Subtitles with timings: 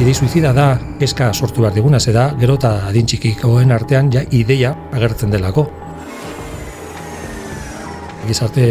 [0.00, 4.22] Idei suizida da eska sortu behar diguna, ze da gero eta adin txikikoen artean ja
[4.32, 5.66] ideia agertzen delako.
[8.24, 8.64] Gizarte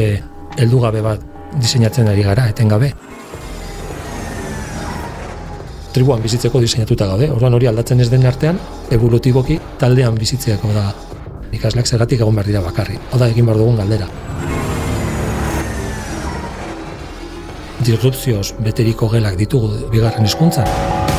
[0.57, 1.21] heldugabe bat
[1.61, 2.89] diseinatzen ari gara, etengabe.
[5.93, 8.57] Tribuan bizitzeko diseinatuta gaude, orduan hori aldatzen ez den artean,
[8.89, 10.87] evolutiboki taldean bizitzeako da.
[11.53, 12.97] Ikasleak zergatik egon behar dira bakarri.
[13.13, 14.09] Oda egin behar dugun galdera.
[17.85, 21.18] Disrupzioz beteriko gelak ditugu bigarren hizkuntzan.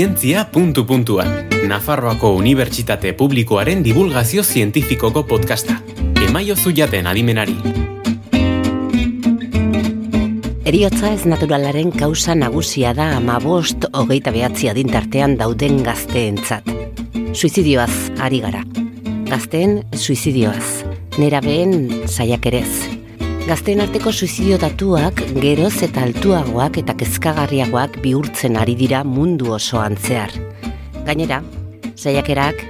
[0.00, 1.28] Zientzia puntu puntuan.
[1.68, 5.74] Nafarroako Unibertsitate Publikoaren divulgazio zientifikoko podcasta.
[6.24, 7.52] Emaio zuiaten adimenari.
[10.64, 16.72] Eriotza ez naturalaren kausa nagusia da ama bost hogeita behatzi adintartean dauden gazteentzat.
[17.34, 17.92] Suizidioaz
[18.24, 18.64] ari gara.
[19.28, 20.80] Gazteen suizidioaz.
[21.18, 22.99] Nera behen saiakerez.
[23.48, 30.30] Gazteen arteko suizidio datuak geroz eta altuagoak eta kezkagarriagoak bihurtzen ari dira mundu osoan zehar.
[31.06, 31.40] Gainera,
[31.96, 32.60] saiakerak,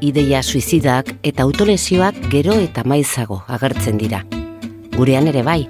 [0.00, 4.24] ideia suizidak eta autolesioak gero eta maizago agertzen dira.
[4.96, 5.62] Gurean ere bai,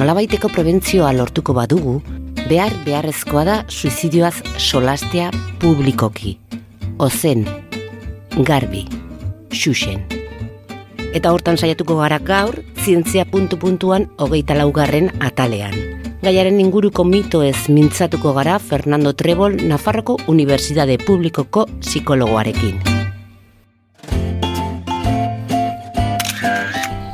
[0.00, 2.00] nolabaiteko prebentzioa lortuko badugu,
[2.48, 6.38] behar beharrezkoa da suizidioaz solastea publikoki.
[6.98, 7.44] Ozen,
[8.48, 8.86] garbi,
[9.52, 10.02] xuxen.
[11.14, 15.72] Eta hortan saiatuko gara gaur, zientzia puntu puntuan hogeita laugarren atalean.
[16.20, 22.76] Gaiaren inguruko mito ez mintzatuko gara Fernando Trebol Nafarroko Unibertsitate Publikoko psikologoarekin.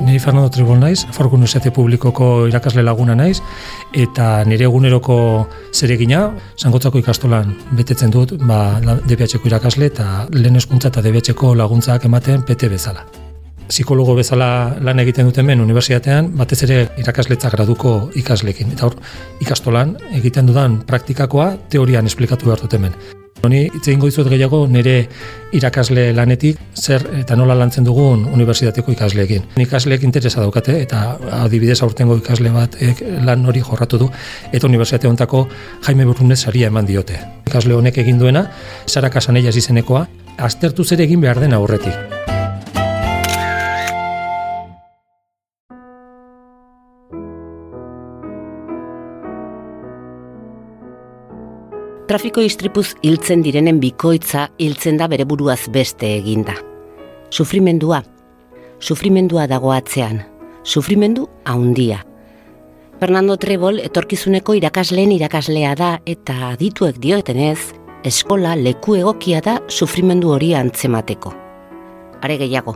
[0.01, 3.39] Ni Fernando Trebol naiz, Nafarroko Unibertsitate Publikoko irakasle laguna naiz,
[3.95, 11.07] eta nire eguneroko zeregina, zangotzako ikastolan betetzen dut, ba, DBH-ko irakasle eta lehen eskuntza eta
[11.07, 13.07] DBH-ko laguntzak ematen PT bezala
[13.71, 18.75] psikologo bezala lan egiten duten ben unibertsitatean, batez ere irakasletza graduko ikaslekin.
[18.75, 18.99] Eta hor,
[19.41, 22.99] ikastolan egiten dudan praktikakoa teorian esplikatu behar dut hemen.
[23.41, 25.07] Honi hitz egingo dizuet gehiago nire
[25.57, 29.47] irakasle lanetik zer eta nola lantzen dugun unibertsitateko ikasleekin.
[29.65, 32.77] Ikasleek interesa daukate eta adibidez aurtengo ikasle bat
[33.25, 34.11] lan hori jorratu du
[34.53, 35.47] eta unibertsitate hontako
[35.89, 37.17] Jaime Burrunez saria eman diote.
[37.49, 38.51] Ikasle honek egin duena,
[38.87, 40.07] Sara Casanellas izenekoa,
[40.37, 42.20] aztertu zer egin behar den aurretik.
[52.11, 56.57] Trafiko istripuz hiltzen direnen bikoitza hiltzen da bere buruaz beste eginda.
[57.31, 58.01] Sufrimendua,
[58.83, 60.19] sufrimendua dago atzean,
[60.65, 62.01] sufrimendu haundia.
[62.99, 70.51] Fernando Trebol etorkizuneko irakasleen irakaslea da eta adituek dioetenez, eskola leku egokia da sufrimendu hori
[70.59, 71.31] antzemateko.
[72.27, 72.75] Are gehiago,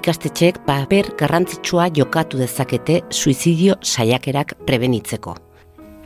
[0.00, 5.42] ikastetxeek paper garrantzitsua jokatu dezakete suizidio saiakerak prebenitzeko.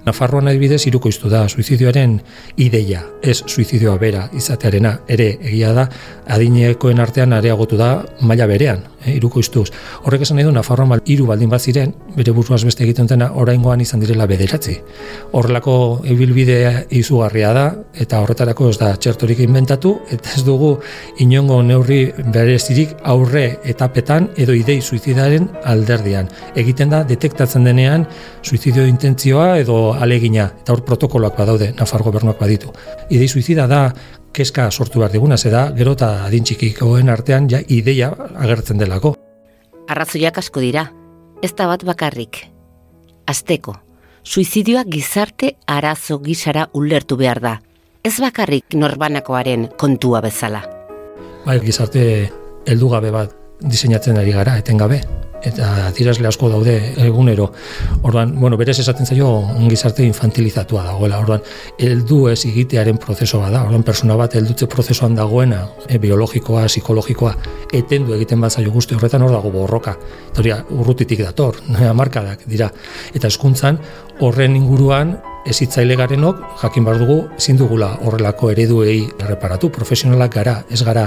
[0.07, 2.15] Nafarroan adibidez iruko iztu da suizidioaren
[2.57, 5.85] ideia, ez suizidioa bera izatearena, ere egia da
[6.33, 7.91] adinekoen artean areagotu da
[8.25, 9.67] maila berean, e, iruko iztuz.
[10.05, 13.31] Horrek esan nahi du Nafarroan bal, iru baldin bat ziren, bere buruaz beste egiten dena
[13.43, 14.79] oraingoan izan direla bederatzi.
[15.37, 15.75] Horrelako
[16.09, 20.73] ibilbidea izugarria da, eta horretarako ez da txertorik inventatu, eta ez dugu
[21.21, 22.01] inongo neurri
[22.33, 26.33] berezirik aurre etapetan edo idei suizidaren alderdian.
[26.57, 28.09] Egiten da, detektatzen denean
[28.43, 32.73] suizidio intentzioa edo alegina, eta hor protokoloak badaude, Nafar gobernuak baditu.
[33.11, 33.93] Idei suizida da,
[34.33, 39.15] keska sortu behar diguna, ze da, gero eta adintxikikoen artean ja ideia agertzen delako.
[39.89, 40.91] Arrazoiak asko dira,
[41.43, 42.45] ez da bat bakarrik.
[43.27, 43.75] Azteko,
[44.23, 47.57] suizidioa gizarte arazo gisara ulertu behar da.
[48.05, 50.63] Ez bakarrik norbanakoaren kontua bezala.
[51.45, 52.31] Bai, gizarte
[52.67, 55.03] heldugabe bat diseinatzen ari gara, etengabe
[55.47, 57.51] eta tirazle asko daude egunero.
[58.03, 59.31] Orduan, bueno, berez esaten zaio
[59.69, 61.21] gizarte infantilizatua dagoela.
[61.21, 61.43] Orduan,
[61.79, 63.65] heldu ez egitearen prozesoa da.
[63.65, 67.35] Orduan, persona bat heldutze prozesoan dagoena, e, biologikoa, psikologikoa,
[67.73, 69.97] etendu egiten bat zaio guzti horretan hor dago borroka.
[70.31, 71.61] Eta urrutitik dator,
[72.01, 72.71] markadak dira.
[73.15, 73.81] Eta eskuntzan,
[74.21, 75.17] horren inguruan,
[75.49, 81.07] ezitzaile garenok, jakin bar dugu, ezin dugula horrelako ereduei reparatu, profesionalak gara, ez gara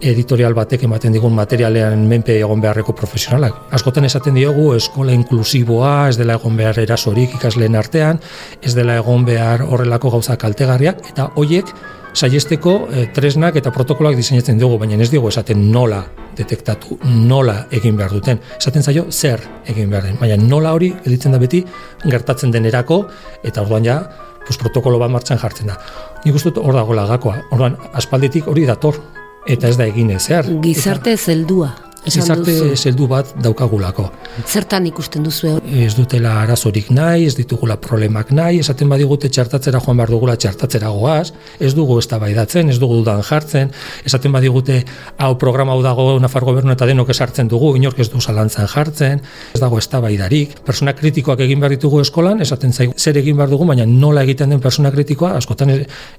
[0.00, 3.56] editorial batek ematen digun materialean menpe egon beharreko profesionalak.
[3.76, 8.20] Askotan esaten diogu eskola inklusiboa, ez dela egon behar erasorik ikasleen artean,
[8.62, 11.72] ez dela egon behar horrelako gauza kaltegarriak, eta hoiek
[12.14, 16.04] saiesteko eh, tresnak eta protokoloak diseinatzen dugu, baina ez digu esaten nola
[16.38, 18.40] detektatu, nola egin behar duten.
[18.58, 21.64] Esaten zaio zer egin behar den, baina nola hori editzen da beti
[22.04, 23.04] gertatzen denerako,
[23.42, 23.98] eta orduan ja
[24.46, 25.76] pues, protokolo bat martxan jartzen da.
[26.24, 29.00] Nik uste hor dago lagakoa, orduan, aspalditik hori dator,
[29.46, 30.48] eta ez da egin ezer.
[30.64, 31.83] Gizarte zeldua.
[32.04, 34.04] Gizarte zeldu bat daukagulako.
[34.44, 35.54] Zertan ikusten duzu?
[35.64, 40.90] Ez dutela arazorik nahi, ez ditugula problemak nahi, esaten badigute txartatzera joan behar dugula txartatzera
[40.92, 43.72] goaz, ez dugu ez baidatzen, ez dugu dudan jartzen,
[44.04, 44.82] esaten badigute
[45.16, 49.24] hau programa hau dago Nafar gobernu eta denok esartzen dugu, inork ez du zalantzan jartzen,
[49.54, 50.60] ez dago ez baidarik.
[50.64, 54.50] Persona kritikoak egin behar ditugu eskolan, esaten zaigu zer egin behar dugu, baina nola egiten
[54.50, 55.72] den persona kritikoa, askotan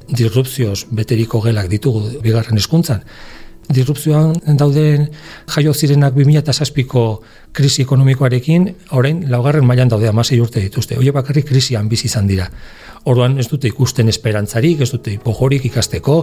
[0.10, 3.04] disrupzioz beteriko gelak ditugu bigarren hezkuntzan
[3.74, 5.08] disrupzioan dauden
[5.56, 7.06] jaio zirenak 2007ko
[7.56, 10.98] krisi ekonomikoarekin, orain laugarren mailan daude amasei urte dituzte.
[11.00, 12.50] Oie bakarrik krisian bizi izan dira.
[13.06, 16.16] Orduan ez dute ikusten esperantzarik, ez dute hipojorik ikasteko,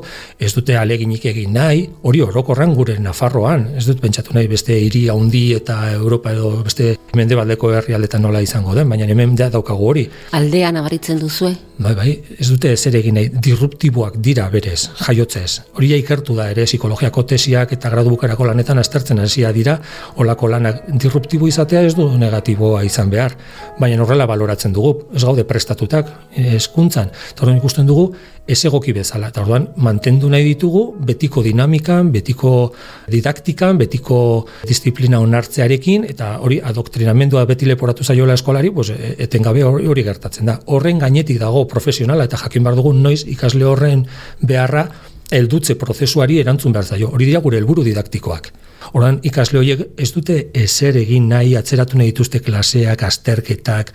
[0.43, 5.05] ez dute aleginik egin nahi, hori orokorran gure Nafarroan, ez dut pentsatu nahi beste hiri
[5.13, 10.09] handi eta Europa edo beste mendebaldeko herrialdetan nola izango den, baina hemen da daukagu hori.
[10.35, 11.53] Aldean abaritzen duzue?
[11.83, 15.63] Bai, bai, ez dute zer egin nahi, disruptiboak dira berez, jaiotzez.
[15.79, 19.79] Hori ikertu da ere, psikologiako tesiak eta gradu bukarako lanetan aztertzen hasia dira,
[20.23, 23.39] olako lanak disruptibo izatea ez du negatiboa izan behar,
[23.79, 27.11] baina horrela baloratzen dugu, ez gaude prestatutak, ez hezkuntzan.
[27.33, 28.13] Eta ikusten dugu
[28.47, 29.29] ez egoki bezala.
[29.29, 32.73] Eta orduan mantendu nahi ditugu betiko dinamikan, betiko
[33.09, 39.87] didaktikan, betiko disiplina onartzearekin eta hori adoktrinamendua beti leporatu zaiola eskolari, pues e, etengabe hori,
[39.87, 40.59] hori gertatzen da.
[40.67, 44.07] Horren gainetik dago profesionala eta jakin bar dugu noiz ikasle horren
[44.41, 44.89] beharra
[45.33, 47.13] heldutze prozesuari erantzun behar zaio.
[47.13, 48.51] Hori dira gure helburu didaktikoak.
[48.93, 53.95] Horan ikasle horiek ez dute ezer egin nahi atzeratu nahi dituzte klaseak, asterketak,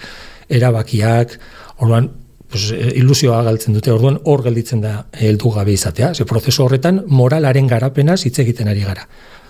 [0.50, 1.36] erabakiak,
[1.78, 2.10] Orduan,
[2.50, 6.14] pues, eh, ilusioa galtzen dute, orduan hor gelditzen da heldu gabe izatea.
[6.16, 9.08] Ze prozesu horretan moralaren garapenaz hitz egiten ari gara.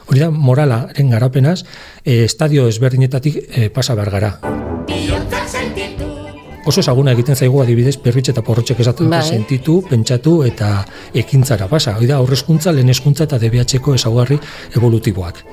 [0.08, 1.64] Hori da moralaren garapenaz
[2.04, 4.40] e, estadio ezberdinetatik e, pasa behar gara.
[6.68, 9.22] Oso ezaguna egiten zaigu adibidez perritxe eta porrotxek esaten bai.
[9.24, 11.96] sentitu, pentsatu eta ekintzara pasa.
[11.96, 14.40] Hori da aurrezkuntza, lehen eskuntza eta DBH-ko ezaguarri
[14.76, 15.44] evolutiboak.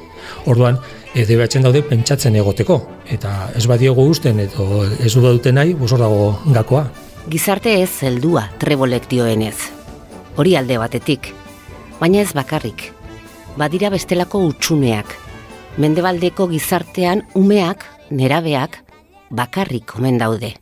[0.47, 0.79] Orduan,
[1.14, 2.81] e, DBH daude pentsatzen egoteko.
[3.11, 6.88] Eta ez badiego usten edo ez dute nahi, bosor dago gakoa
[7.31, 9.56] gizarte ez zeldua trebolek dioenez.
[10.37, 11.31] Hori alde batetik,
[12.00, 12.91] baina ez bakarrik.
[13.56, 15.15] Badira bestelako utxuneak.
[15.79, 18.81] Mendebaldeko gizartean umeak, nerabeak,
[19.31, 20.55] bakarrik omen daude.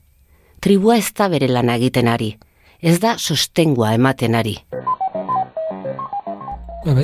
[0.60, 2.36] Tribua ez da bere lan egiten ari.
[2.80, 4.58] Ez da sostengua ematen ari.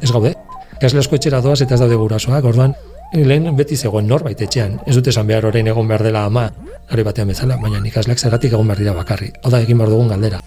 [0.03, 0.35] Ez gaude.
[0.81, 2.75] Kasle asko etxera doaz eta ez daude gurasoak, orduan
[3.13, 4.79] lehen beti zegoen norbait etxean.
[4.87, 6.49] Ez dute esan behar orain egon behar dela ama,
[6.91, 9.33] gari batean bezala, baina ikasleak zergatik egon behar dira bakarri.
[9.43, 10.41] Hau da egin behar dugun galdera.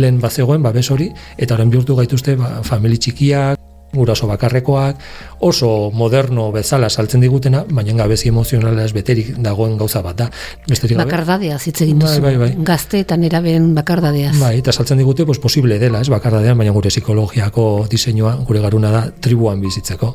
[0.00, 3.58] Lehen bat zegoen, babes hori, eta orain bihurtu gaituzte ba, famili txikiak,
[3.92, 4.98] guraso bakarrekoak,
[5.40, 10.28] oso moderno bezala saltzen digutena, baina gabezi emozionala ez beterik dagoen gauza bat da.
[10.68, 11.10] Besterik gabe.
[11.10, 12.20] Bakardadea zitze egin duzu.
[12.22, 12.64] Bai, bai, bai.
[12.66, 14.30] Gazte eta neraben bakardadea.
[14.38, 18.92] Bai, eta saltzen digute, pues, posible dela, ez bakardadean, baina gure psikologiako diseinua, gure garuna
[18.94, 20.14] da, tribuan bizitzeko.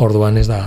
[0.00, 0.62] Orduan ez da,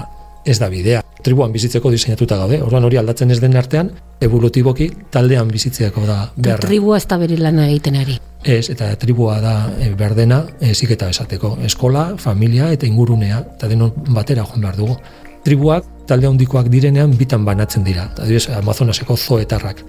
[0.47, 1.01] ez da bidea.
[1.23, 2.61] Tribuan bizitzeko diseinatuta gaude.
[2.63, 3.91] Orduan hori aldatzen ez den artean,
[4.23, 6.63] evolutiboki taldean bizitzeako da beharra.
[6.63, 8.17] Tribua ez da bere lana egiten ari.
[8.47, 11.57] Ez, eta tribua da e, berdena eziketa esateko.
[11.67, 14.95] Eskola, familia eta ingurunea, eta denon batera joan behar dugu.
[15.43, 18.07] Tribuak talde handikoak direnean bitan banatzen dira.
[18.15, 19.83] Adibidez, Amazonaseko zoetarrak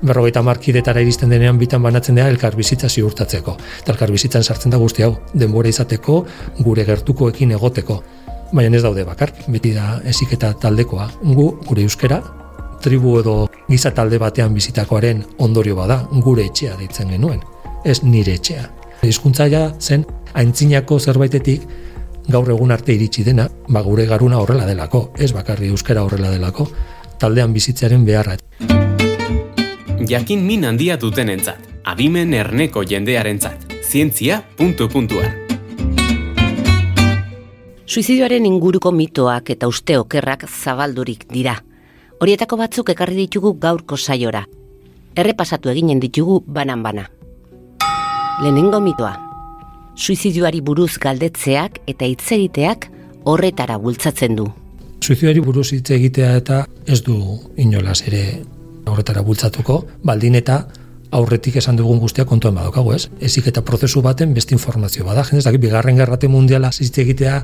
[0.00, 3.56] berrogeita markidetara iristen denean bitan banatzen dira elkar bizitza ziurtatzeko.
[3.82, 6.22] Eta elkar bizitzan sartzen da guzti hau, denbora izateko,
[6.64, 7.98] gure gertukoekin egoteko
[8.52, 11.08] baina ez daude bakar, beti da eziketa taldekoa.
[11.22, 12.20] Gu, gure euskera,
[12.82, 13.36] tribu edo
[13.68, 17.42] giza talde batean bizitakoaren ondorio bada, gure etxea ditzen genuen,
[17.84, 18.66] ez nire etxea.
[19.06, 20.04] Hizkuntza ja zen,
[20.34, 21.66] aintzinako zerbaitetik,
[22.30, 26.68] gaur egun arte iritsi dena, ba gure garuna horrela delako, ez bakarri euskera horrela delako,
[27.18, 28.36] taldean bizitzearen beharra.
[30.10, 35.39] Jakin min handia duten entzat, adimen erneko jendearentzat, zientzia puntu puntuan.
[37.90, 41.56] Suizidioaren inguruko mitoak eta uste okerrak zabaldurik dira.
[42.22, 44.44] Horietako batzuk ekarri ditugu gaurko saiora.
[45.18, 47.08] Errepasatu eginen ditugu banan-bana.
[48.44, 49.10] Lehenengo mitoa.
[49.98, 52.86] Suizidioari buruz galdetzeak eta hitzegiteak
[53.24, 54.46] horretara bultzatzen du.
[55.02, 57.18] Suizidioari buruz hitz egitea eta ez du
[57.56, 58.44] inolaz ere
[58.86, 60.62] horretara bultzatuko, baldin eta
[61.10, 63.08] aurretik esan dugun guztia kontuan badokago, ez?
[63.20, 65.24] Ezik eta prozesu baten beste informazio bada.
[65.26, 67.40] Jendez, daki, bigarren gerrate mundiala zizte egitea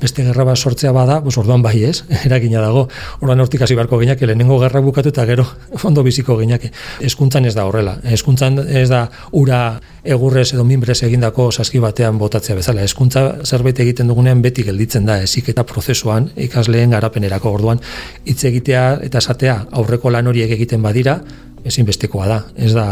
[0.00, 2.86] beste gerra bat sortzea bada, bos orduan bai ez, eragina dago.
[3.20, 5.46] Orduan hortik hasi barko ginak, lehenengo gerra bukatu eta gero
[5.82, 6.68] fondo biziko ginak.
[7.00, 7.96] Eskuntzan ez da horrela.
[8.04, 12.84] Eskuntzan ez da ura egurrez edo minbrez egindako saski batean botatzea bezala.
[12.86, 17.82] Eskuntza zerbait egiten dugunean beti gelditzen da, ezik eta prozesuan ikasleen garapenerako orduan
[18.24, 21.20] hitz egitea eta esatea aurreko lan horiek egiten badira,
[21.66, 22.86] ezinbestekoa da, ez da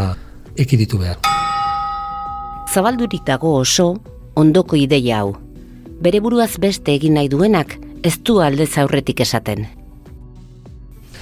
[0.59, 1.21] ekiditu behar.
[2.75, 3.95] Zabaldurik dago oso,
[4.35, 5.35] ondoko ideia hau.
[6.03, 9.67] Bere buruaz beste egin nahi duenak, ez du aldez aurretik esaten.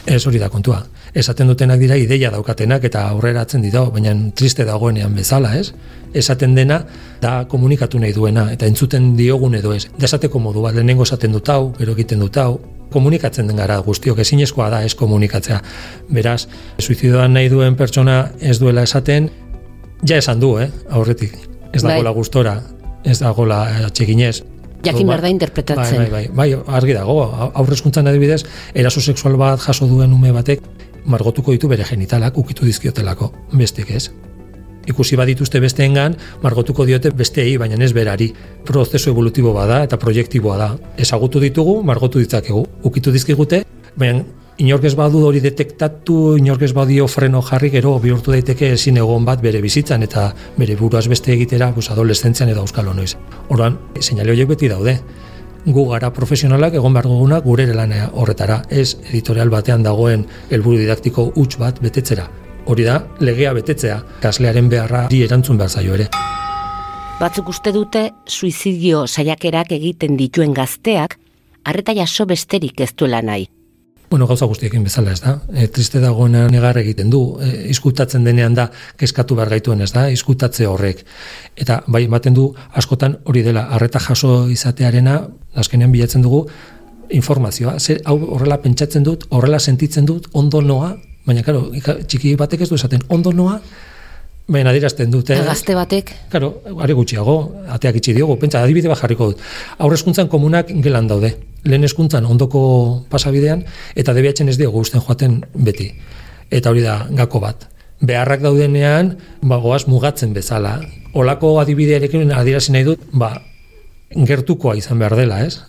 [0.06, 0.82] Ez hori da kontua.
[1.14, 5.74] Esaten dutenak dira ideia daukatenak eta aurreratzen dira, baina triste dagoenean bezala, ez?
[6.16, 6.78] Esaten dena
[7.20, 9.90] da komunikatu nahi duena eta entzuten diogun edo ez.
[10.00, 12.56] Desateko modu bat, lehenengo esaten dut hau, gero egiten dut hau,
[12.92, 15.60] komunikatzen den gara guztiok ezinezkoa da ez komunikatzea.
[16.12, 16.46] Beraz,
[16.80, 19.28] suizidoan nahi duen pertsona ez duela esaten,
[20.08, 21.36] ja esan du, eh, aurretik.
[21.72, 22.16] Ez dagoela bai.
[22.16, 22.56] gustora,
[23.04, 24.42] ez dagoela atxeginez.
[24.82, 25.98] Jakin behar da interpretatzen.
[25.98, 27.20] Bai, bai, bai, bai, argi dago,
[27.54, 28.42] aurrezkuntzan adibidez,
[28.74, 30.64] eraso sexual bat jaso duen ume batek,
[31.06, 34.10] margotuko ditu bere genitalak ukitu dizkiotelako, bestik ez.
[34.86, 38.32] Ikusi badituzte besteengan, margotuko diote besteei, baina ez berari.
[38.66, 40.70] Prozesu evolutibo bada eta proiektiboa da.
[40.98, 42.64] Ezagutu ditugu, margotu ditzakegu.
[42.82, 43.62] Ukitu dizkigute,
[43.96, 44.24] baina
[44.58, 49.24] inork ez badu hori detektatu, inork ez badio freno jarri gero bihurtu daiteke ezin egon
[49.24, 53.16] bat bere bizitzan eta bere buruaz beste egitera pues, adolescentzian edo euskal honoiz.
[53.48, 54.98] Horan, seinale horiek beti daude.
[55.62, 61.28] Gu gara profesionalak egon behar duguna gure lanea horretara, ez editorial batean dagoen helburu didaktiko
[61.36, 62.26] huts bat betetzera.
[62.66, 66.08] Hori da, legea betetzea, kaslearen beharra di erantzun behar zaio ere.
[67.20, 71.18] Batzuk uste dute, suizidio saiakerak egiten dituen gazteak,
[71.62, 73.46] arreta jaso besterik ez duela nahi
[74.12, 75.38] bueno, gauza guztiekin bezala ez da.
[75.56, 78.66] E, triste dagoena negar egiten du, e, izkutatzen denean da,
[79.00, 81.00] kezkatu behar gaituen ez da, izkutatze horrek.
[81.56, 85.14] Eta bai, ematen du, askotan hori dela, arreta jaso izatearena,
[85.54, 86.46] azkenean bilatzen dugu,
[87.12, 87.78] informazioa.
[87.80, 90.94] Zer, hau horrela pentsatzen dut, horrela sentitzen dut, ondo noa,
[91.26, 91.68] baina, karo,
[92.06, 93.58] txiki batek ez du esaten, ondo noa,
[94.52, 95.36] baina adirazten dute.
[95.46, 96.12] Gazte batek.
[96.32, 97.36] Karo, are gutxiago,
[97.76, 99.42] ateak itxi diogu, pentsa, adibide bat jarriko dut.
[99.78, 102.62] Aurrezkuntzan komunak gelan daude lehen eskuntzan ondoko
[103.10, 103.62] pasabidean,
[103.94, 105.92] eta debiatzen ez diogu usten joaten beti.
[106.50, 107.68] Eta hori da, gako bat.
[108.02, 109.14] Beharrak daudenean,
[109.46, 110.80] ba, goaz mugatzen bezala.
[111.14, 113.36] Olako adibidearekin adirazi nahi dut, ba,
[114.14, 115.60] gertukoa izan behar dela, ez?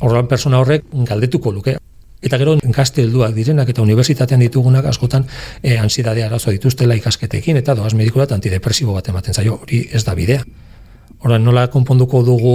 [0.00, 1.76] Horran persona horrek galdetuko luke.
[2.20, 5.24] Eta gero gazte helduak direnak eta unibertsitatean ditugunak askotan
[5.62, 10.14] e, ansiedadea arazo dituztela ikasketekin eta doaz medikulat antidepresibo bat ematen zaio, hori ez da
[10.14, 10.44] bidea.
[11.24, 12.54] Horan nola konponduko dugu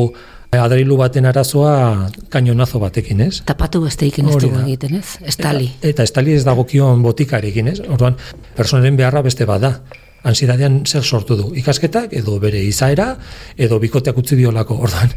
[0.54, 3.42] adrilu baten arazoa kainonazo batekin, ez?
[3.46, 5.18] Tapatu beste ikin ez dugu egiten, ez?
[5.26, 5.70] Estali.
[5.80, 7.80] Eta, eta estali ez dagokion botikarekin, ez?
[7.86, 8.18] Orduan,
[8.56, 9.80] personaren beharra beste bada.
[10.26, 11.52] Ansidadean zer sortu du?
[11.62, 13.12] Ikasketak edo bere izaera
[13.58, 15.14] edo bikoteak utzi diolako, orduan,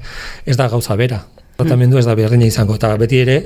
[0.47, 1.23] ez da gauza bera.
[1.57, 3.38] Tratamendu ez da berdina izango, eta beti ere,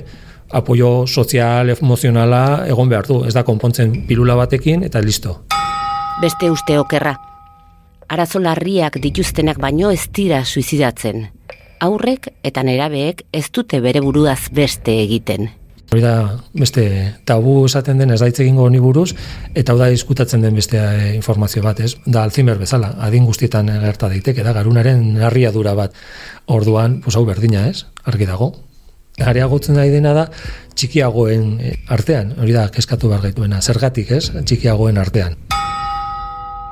[0.52, 3.23] apoio sozial, emozionala egon behar du.
[3.25, 5.38] Ez da konpontzen pilula batekin, eta listo.
[6.21, 7.14] Beste uste okerra.
[8.12, 11.31] Arazo larriak dituztenak baino ez dira suizidatzen
[11.83, 15.50] aurrek eta nerabeek ez dute bere buruaz beste egiten.
[15.92, 16.82] Hori da, beste
[17.28, 19.11] tabu esaten den ez daitz egingo honi buruz,
[19.52, 21.99] eta hau da diskutatzen den beste eh, informazio bat, ez?
[22.06, 25.92] Da Alzheimer bezala, adin guztietan gerta daiteke, da garunaren narriadura bat.
[26.49, 27.84] Orduan, pues hau berdina, ez?
[28.08, 28.54] Argi dago.
[29.20, 30.26] Areagotzen nahi dena da
[30.72, 34.30] txikiagoen eh, artean, hori da, keskatu behar gaituena, zergatik, ez?
[34.32, 35.37] Txikiagoen artean.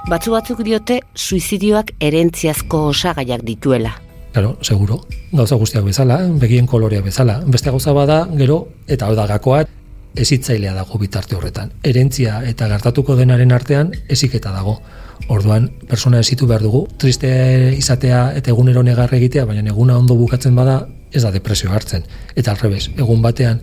[0.09, 3.99] Batzu batzuk diote, suizidioak erentziazko osagaiak dituela.
[4.33, 5.01] Claro, seguro.
[5.33, 7.41] Gauza guztiak bezala, begien kolorea bezala.
[7.47, 9.65] Beste gauza bada, gero, eta hau da gakoa,
[10.15, 11.73] ezitzailea dago bitarte horretan.
[11.83, 14.79] Erentzia eta gertatuko denaren artean, eziketa dago.
[15.31, 17.31] Orduan, persona ezitu behar dugu, triste
[17.77, 20.81] izatea eta egunero negar egitea, baina eguna ondo bukatzen bada,
[21.13, 22.07] ez da depresio hartzen.
[22.35, 23.61] Eta alrebez, egun batean,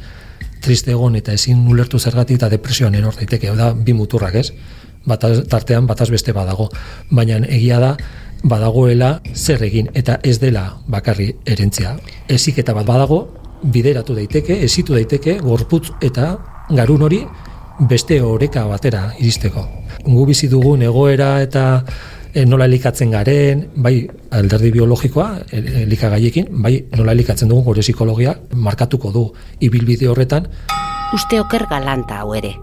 [0.63, 4.51] triste egon eta ezin ulertu zergatik eta depresioan eror daiteke, da, bi muturrak ez,
[5.07, 6.69] bataz, tartean bataz beste badago.
[7.09, 7.95] Baina egia da,
[8.43, 11.95] badagoela zer egin eta ez dela bakarri erentzia.
[12.27, 13.27] Ezik eta bat badago
[13.63, 16.35] bideratu daiteke, ezitu daiteke gorputz eta
[16.69, 17.23] garun hori
[17.89, 19.65] beste oreka batera iristeko.
[20.05, 21.83] Gu bizi dugun egoera eta
[22.33, 28.35] e, nola elikatzen garen, bai alderdi biologikoa e, elikagaiekin, bai nola elikatzen dugun gure psikologia
[28.53, 29.27] markatuko du
[29.59, 30.47] ibilbide horretan.
[31.13, 32.55] Uste oker galanta hau ere.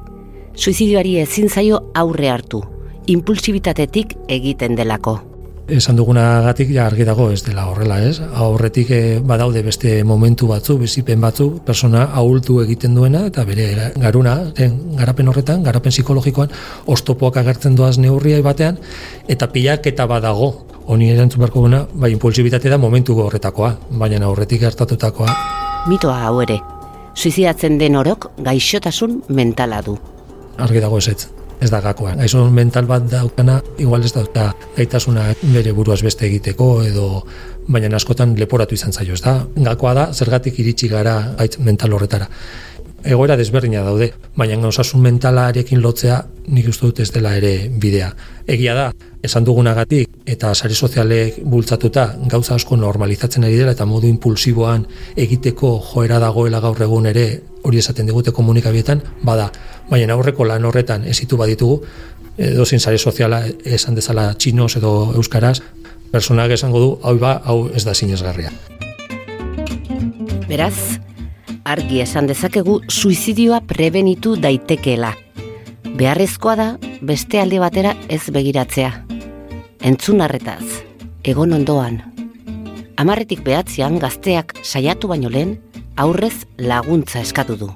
[0.54, 2.62] Suizidioari ezin zaio aurre hartu,
[3.10, 5.33] impulsibitatetik egiten delako
[5.68, 8.20] esan dugunagatik ja argi dago ez dela horrela, ez?
[8.20, 14.36] Aurretik e, badaude beste momentu batzu, bizipen batzu, persona ahultu egiten duena eta bere garuna,
[14.56, 16.52] den garapen horretan, garapen psikologikoan
[16.86, 18.78] ostopoak agertzen doaz neurria batean
[19.28, 20.54] eta pilak eta badago.
[20.84, 25.32] Honi erantzun beharko guna, bai impulsibitate da momentu horretakoa, baina aurretik gertatutakoa.
[25.88, 26.58] Mitoa hau ere,
[27.14, 29.96] suizidatzen den orok gaixotasun mentala du.
[30.58, 31.08] Argi dago ez
[31.64, 32.14] ez da gakoa.
[32.20, 37.08] Gaizo mental bat daukana, igual ez dauka gaitasuna bere buruaz beste egiteko edo
[37.66, 39.38] baina askotan leporatu izan zaio, ez da?
[39.56, 42.28] Gakoa da, zergatik iritsi gara gaitz mental horretara.
[43.04, 48.08] Egoera desberdina daude, baina osasun mentalarekin lotzea nik uste dut ez dela ere bidea.
[48.48, 48.86] Egia da,
[49.22, 55.74] esan dugunagatik eta sare sozialek bultzatuta gauza asko normalizatzen ari dela eta modu impulsiboan egiteko
[55.92, 57.26] joera dagoela gaur egun ere
[57.62, 59.50] hori esaten digute komunikabietan, bada,
[59.90, 61.82] baina aurreko lan horretan ezitu baditugu,
[62.38, 65.58] edo zin sare soziala esan dezala txinos edo euskaraz,
[66.10, 68.52] personak esango du, hau ba, hau ez da sinezgarria.
[70.48, 71.00] Beraz,
[71.64, 75.14] argi esan dezakegu suizidioa prebenitu daitekeela.
[75.96, 76.66] Beharrezkoa da
[77.00, 78.90] beste alde batera ez begiratzea.
[79.84, 80.64] Entzun harretaz,
[81.24, 82.00] egon ondoan.
[82.96, 85.58] Amarretik behatzean gazteak saiatu baino lehen,
[85.96, 87.70] aurrez laguntza eskatu du.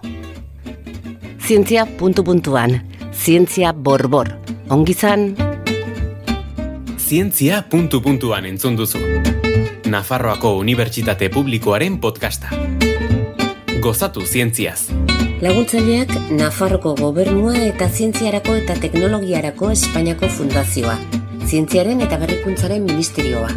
[1.48, 4.34] Zientzia puntu puntuan, zientzia borbor,
[4.68, 5.34] ongizan...
[6.98, 9.00] Zientzia puntu puntuan entzun duzu.
[9.88, 12.52] Nafarroako Unibertsitate Publikoaren podcasta.
[13.80, 14.88] Gozatu zientziaz.
[15.44, 20.96] Laguntzaileak Nafarroko Gobernua eta Zientziarako eta Teknologiarako Espainiako Fundazioa.
[21.46, 23.52] Zientziaren eta Berrikuntzaren Ministerioa.